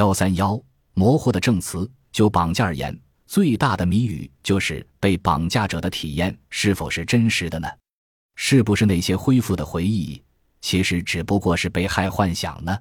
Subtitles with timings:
[0.00, 0.58] 幺三幺
[0.94, 7.68] 模糊的证词，就绑架而言，最大的谜语就是被绑架者的体验是否是真实的呢？
[8.34, 10.22] 是不是那些恢复的回忆，
[10.62, 12.74] 其实只不过是被害幻想呢？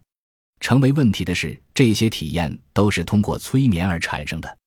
[0.62, 4.58] 成为问题的是，这些体验都是通过催眠而产生的。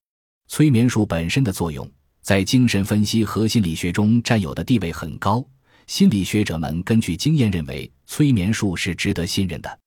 [0.47, 1.91] 催眠术本身的作用，
[2.21, 5.43] 在精神分析和心理学中占有的地位很高。
[5.87, 9.79] 心理学者们根据经验认为，催眠术是值得信任的。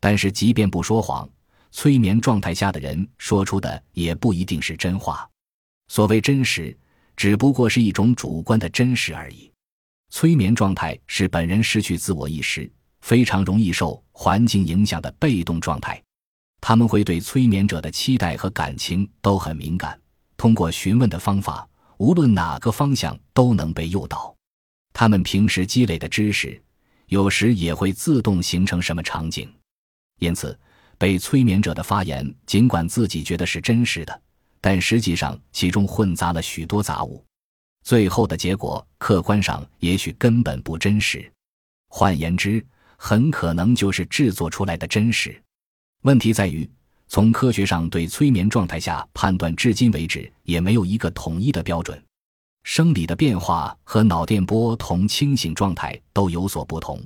[0.00, 1.28] 但是，即便不说谎，
[1.76, 5.28] 催眠状态下的人说出的也不一定是真话。
[5.88, 6.74] 所谓真实，
[7.14, 9.52] 只不过是一种主观的真实而已。
[10.08, 12.72] 催眠状态是本人失去自我意识。
[13.02, 16.02] 非常容易受环境影响的被动状态，
[16.62, 20.00] 他们会对催眠者的期待和感情都很敏感。
[20.38, 24.34] 通过询问的方法，无论哪个方向都能被诱导。
[24.94, 26.58] 他们平时积累的知识，
[27.08, 29.46] 有时也会自动形成什么场景。
[30.18, 30.58] 因此，
[30.98, 34.22] 被催眠者的发言，尽管自己觉得是真实的，
[34.60, 37.24] 但实际上其中混杂了许多杂物。
[37.82, 41.30] 最后的结果，客观上也许根本不真实。
[41.88, 42.64] 换言之，
[42.96, 45.40] 很可能就是制作出来的真实。
[46.02, 46.68] 问题在于，
[47.08, 52.02] 从科学上对催眠状态下判断，至今为止也没有一个统一的标准。
[52.64, 57.00] 生理的变化和脑电波同清醒状态都有所不同，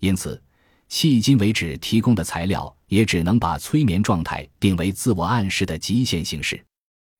[0.00, 0.42] 因此，
[0.90, 6.64] 迄今为止提供的材料也只能把催眠状态定为自我暗示的极限形式。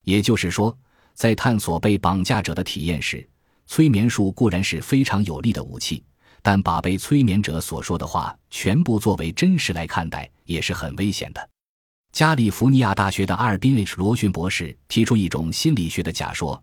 [0.04, 0.76] 也就是说，
[1.14, 3.28] 在探索被绑架者的体验时，
[3.66, 6.04] 催眠术固然是非常有力的武器。
[6.42, 11.50] 但把被催眠者所说的话全部作为真实来看待，也是很危险的。
[12.12, 16.62] 加利福尼亚大学的阿尔宾 ·H· 罗逊博士提出一种心理学的假说，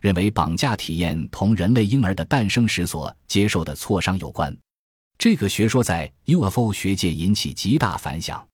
[0.00, 4.56] 认为绑架体验同人类婴儿的诞生时所接受的挫伤有关。
[5.16, 8.46] 这个学说在 UFO 学界引起极大反响。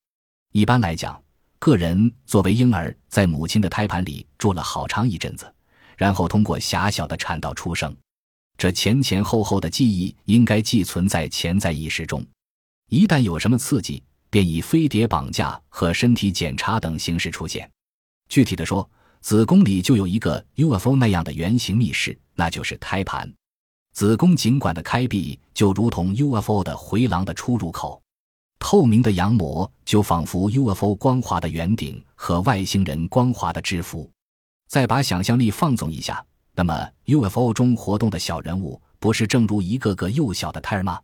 [0.53, 1.21] 一般来讲，
[1.59, 5.53] 个人作为婴儿在母亲的胎盘里住了好长一阵子，
[5.97, 7.95] 然后通过狭小的产道出生。
[8.57, 12.25] 这前前后后的记忆应该寄存在潜在意识中，
[12.91, 17.69] 一旦有什么刺激，便以飞碟绑架和身体检查等形式出现。
[18.29, 18.89] 具体的说，
[19.23, 23.33] 子宫里就有一个 UFO 那样的圆形密室，那就是胎盘。
[23.93, 28.01] 子宫颈管的开闭就如同 UFO 的回廊的出入口，
[28.59, 34.11] 透明的羊膜就仿佛 UFO 光滑的圆顶和外星人光滑的制服。
[34.69, 36.25] 再把想象力放纵一下。
[36.55, 41.01] 那么，UFO 中活动的小人物不是正如一个个幼小的胎儿吗？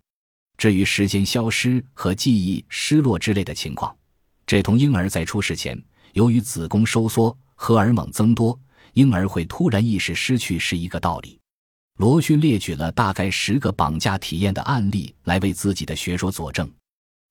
[0.57, 3.95] 至于时间消失和记忆失落之类的情况，
[4.47, 5.81] 这同婴儿在出世前，
[6.13, 8.59] 由于子宫收缩、荷尔蒙增多，
[8.95, 11.39] 婴儿会突然意识失去是一个道理。
[11.97, 16.71] 罗逊列举了大概十个绑架体验的案例来为自己的学说佐证。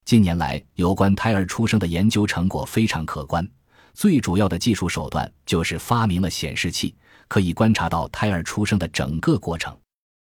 [0.06, 3.48] 近年来，有关胎儿出生的研究成果非常可观，
[3.94, 6.96] 最主要的技术手段就是发明了显示器。
[7.28, 9.75] 可以观察到胎儿出生的整个过程。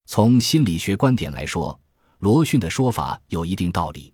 [0.07, 1.79] 从心理学观点来说，
[2.19, 4.13] 罗逊的说法有一定道理。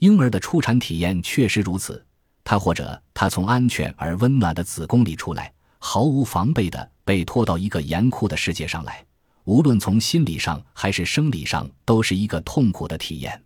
[0.00, 2.04] 婴儿的出产体验确实如此，
[2.44, 9.02] 他或者他从安全而温暖的子宫里出来，毫无防备地被拖到一个严酷的世界上来，
[9.44, 13.42] 无论从心理上还是生理上，都是一个痛苦的体验。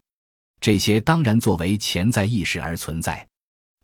[0.60, 3.27] 这些当然作为潜在意识而存在，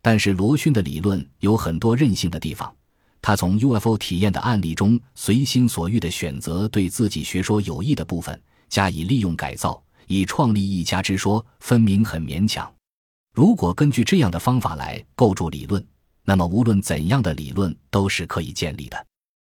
[0.01, 2.73] 但是罗逊的理论有很多任性的地方。
[3.21, 12.71] 他从 UFO 体验的案例中随心所欲地选择对自己学说有益的部分加以利用改造，以创立一家之说，分明很勉强。
[13.35, 15.85] 如果根据这样的方法来构筑理论，
[16.23, 19.05] 那么无论怎样的理论都是可以建立的。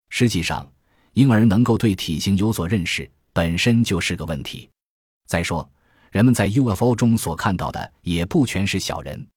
[0.09, 0.65] 实际上，
[1.17, 4.69] 婴儿能够对体型有所认识，本身就是个问题。
[5.25, 5.67] 再说，
[6.11, 9.27] 人们在 UFO 中所看到的也不全是小人。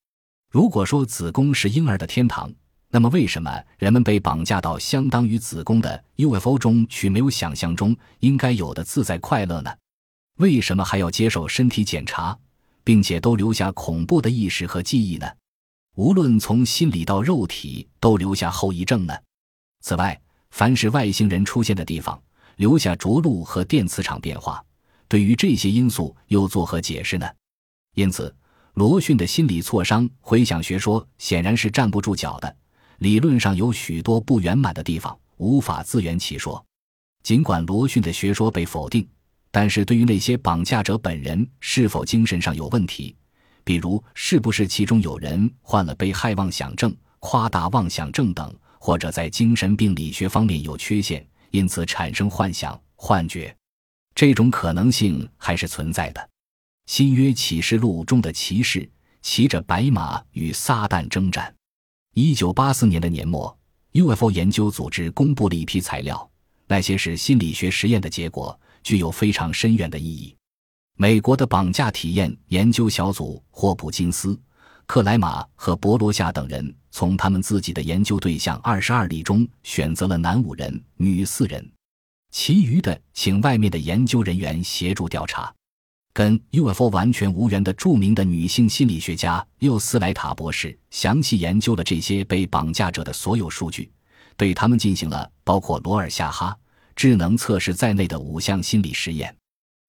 [0.51, 2.53] 如果说子宫是婴儿的天堂，
[2.91, 9.75] 那么，为什么人们被绑架到相当于子宫的 UFO 中去，没有想象中应该有的自在快乐呢？
[10.37, 12.39] 为什么还要接受身体检查，
[12.85, 15.27] 并且都留下恐怖的意识和记忆呢？
[15.97, 19.17] 无论从心理到肉体，都留下后遗症呢？
[19.81, 22.21] 此外，凡是外星人出现的地方，
[22.57, 24.63] 留下着陆和电磁场变化，
[25.09, 27.27] 对于这些因素又作何解释呢？
[27.95, 28.35] 因此，
[28.75, 32.57] 罗逊的心理挫伤回想学说显然是站不住脚的。
[32.99, 36.63] 理论上有许多不圆满的地方，无法自圆其说。
[37.23, 39.09] 尽管罗逊的学说被否定，
[39.51, 43.17] 但是对于那些绑架者本人是否精神上有问题，
[43.65, 53.55] 比如是不是其中有人患了被害妄想症、夸大妄想症等，或者在精神病理学方面有缺陷，因此产生幻想、幻觉，
[54.15, 56.31] 这种可能性还是存在的。
[56.87, 58.91] 新约启示录中的骑士
[59.21, 61.55] 骑着白马与撒旦征战。
[62.15, 63.55] 一九八四年的年末
[63.93, 66.29] ，UFO 研究组织公布了一批材料，
[66.67, 70.35] 那些是心理学实验的结果，具有非常深远的意义。
[70.97, 74.41] 美国的绑架体验研究小组霍普金斯、
[74.93, 81.65] 克莱马和博罗夏等人，从他们自己的研究对象二十二例中选择了男五人、女四人，
[82.33, 85.55] 其余的请外面的研究人员协助调查。
[86.13, 93.89] 跟 UFO 完全无缘的著名的女性心理学家又斯莱塔博士详细研究了这些被绑架者的所有数据，
[94.37, 96.59] 对他们进行了包括罗尔夏哈
[96.97, 99.33] 智能测试在内的五项心理实验。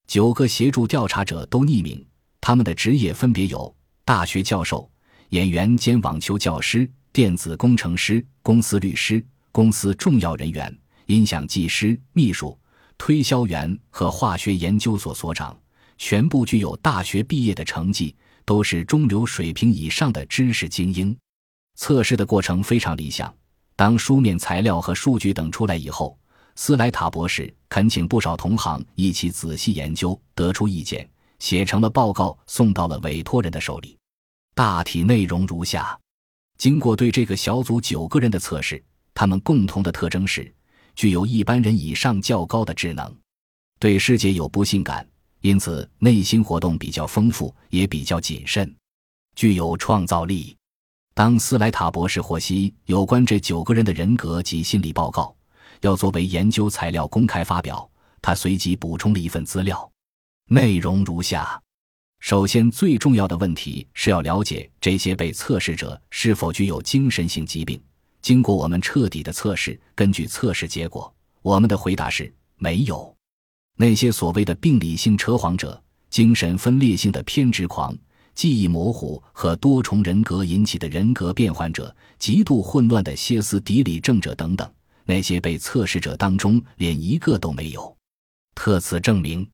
[0.05, 2.05] 九个协助调查者都匿名，
[2.39, 3.75] 他们的职业分别有
[4.05, 4.90] 大学教授、
[5.31, 12.57] 演员兼网球教师、电子工程师、公司律师、公司重要人员、音响技师、秘书、
[12.97, 15.57] 推销员和化学研究所所长。
[15.97, 18.13] 全部具有大学毕业的成绩，
[18.43, 21.17] 都是中流水平以上的知识精英。
[21.77, 23.33] 测试的过程非常理想。
[23.77, 26.19] 当书面材料和数据等出来以后，
[26.55, 33.97] 斯莱塔博士恳请不少同行一起仔细研究，得出意见，写成了报告，送到了委托人的手里。
[34.53, 35.97] 大体内容如下：
[36.57, 38.83] 经过对这个小组九个人的测试，
[39.13, 40.53] 他们共同的特征是
[40.95, 43.15] 具有一般人以上较高的智能，
[43.79, 45.07] 对世界有不信感。
[45.41, 48.71] 因此，内心活动比较丰富，也比较谨慎，
[49.35, 50.55] 具有创造力。
[51.15, 55.35] 当斯莱塔博士获悉有关这九个人的人格及心理报告
[55.81, 57.89] 要作为研究材料公开发表，
[58.21, 59.91] 他随即补充了一份资料，
[60.47, 61.59] 内容如下：
[62.21, 67.81] 首先，最重要的问题是要了解这些被测试者是否具有精神性疾病。
[68.21, 73.13] 经过我们彻底的测试，根据测试结果，我们的回答是没有。
[73.75, 75.81] 那些所谓的病理性扯谎者、
[76.11, 77.97] 精神分裂性的偏执狂、
[78.35, 84.71] 记忆模糊和多重人格引起的人格变换者、极度混乱的歇斯底里症者等等，
[85.05, 87.97] 那些被测试者当中连一个都没有。
[88.53, 89.49] 特此证明，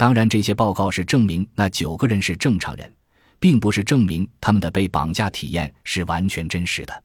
[0.00, 2.90] 当然这些报告是证明那九个人是正常人，
[3.38, 7.04] 并不是证明他们的被绑架体验是完全真实的。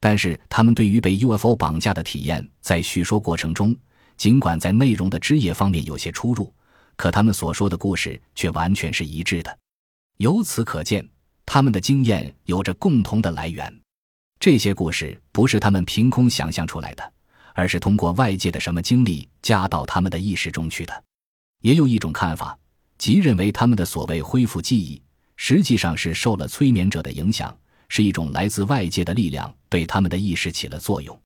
[0.00, 3.76] 但是他们对于被 UFO 绑架的体验，在叙说过程中。
[4.16, 6.50] 尽管在内容的枝叶方面有些出入，
[6.96, 9.58] 可他们所说的故事却完全是一致的。
[10.16, 11.06] 由此可见，
[11.44, 13.70] 他们的经验有着共同的来源。
[14.38, 17.12] 这些故事不是他们凭空想象出来的，
[17.54, 21.04] 而是通过外界的什么经历加到他们的意识中去的。
[21.60, 22.58] 也有一种看法，
[22.98, 25.00] 即认为他们的所谓恢复记忆，
[25.36, 27.56] 实际上是受了催眠者的影响，
[27.88, 31.18] 是一种来自外界的力量对他们的意识起了作用。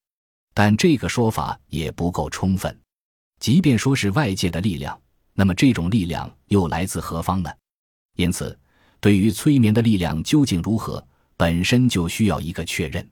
[0.54, 2.76] 但这个说法也不够充分。
[3.40, 4.98] 即便说是外界的力量，
[5.32, 7.50] 那么这种力量又来自何方呢？
[8.16, 8.56] 因此，
[9.00, 11.04] 对于催眠的力量究竟如何，
[11.36, 13.06] 本身就需要一个确认。